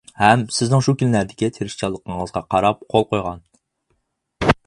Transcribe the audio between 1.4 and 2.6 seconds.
تىرىشچانلىقىڭىزغا